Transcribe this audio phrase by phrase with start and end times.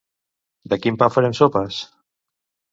[0.73, 1.81] De quin pa farem sopes?